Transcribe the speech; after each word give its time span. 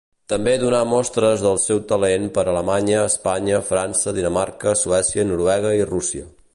També 0.31 0.53
donà 0.61 0.77
mostres 0.93 1.43
del 1.47 1.59
seu 1.65 1.81
talent 1.91 2.25
per 2.37 2.45
Alemanya, 2.55 3.05
Espanya, 3.11 3.63
França, 3.71 4.15
Dinamarca, 4.19 4.77
Suècia, 4.85 5.29
Noruega 5.35 5.79
i 5.83 5.87
Rússia. 5.97 6.31